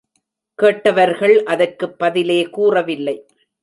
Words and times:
கேட்டவர்கள் 0.55 1.43
அதற்குப் 1.43 1.99
பதிலே 1.99 2.43
கூறவில்லை. 2.43 3.25